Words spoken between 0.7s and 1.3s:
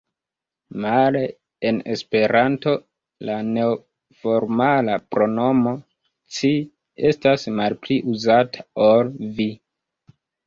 Male